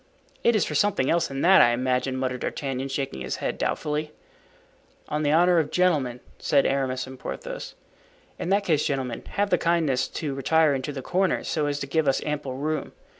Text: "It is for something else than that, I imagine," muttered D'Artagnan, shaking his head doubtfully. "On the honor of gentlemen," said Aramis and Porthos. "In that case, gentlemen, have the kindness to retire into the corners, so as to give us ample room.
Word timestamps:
"It 0.43 0.55
is 0.55 0.65
for 0.65 0.73
something 0.73 1.11
else 1.11 1.27
than 1.27 1.41
that, 1.43 1.61
I 1.61 1.73
imagine," 1.73 2.17
muttered 2.17 2.39
D'Artagnan, 2.39 2.87
shaking 2.87 3.21
his 3.21 3.35
head 3.35 3.59
doubtfully. 3.59 4.11
"On 5.09 5.21
the 5.21 5.31
honor 5.31 5.59
of 5.59 5.69
gentlemen," 5.69 6.21
said 6.39 6.65
Aramis 6.65 7.05
and 7.05 7.19
Porthos. 7.19 7.75
"In 8.39 8.49
that 8.49 8.63
case, 8.65 8.83
gentlemen, 8.83 9.23
have 9.33 9.51
the 9.51 9.59
kindness 9.59 10.07
to 10.07 10.33
retire 10.33 10.73
into 10.73 10.91
the 10.91 11.03
corners, 11.03 11.47
so 11.47 11.67
as 11.67 11.77
to 11.81 11.85
give 11.85 12.07
us 12.07 12.19
ample 12.25 12.55
room. 12.55 12.93